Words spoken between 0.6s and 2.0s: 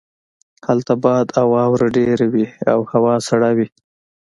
هلته باد او واوره